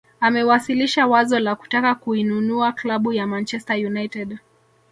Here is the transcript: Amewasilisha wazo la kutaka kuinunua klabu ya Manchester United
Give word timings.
Amewasilisha 0.19 1.07
wazo 1.07 1.39
la 1.39 1.55
kutaka 1.55 1.95
kuinunua 1.95 2.71
klabu 2.71 3.13
ya 3.13 3.27
Manchester 3.27 3.85
United 3.85 4.39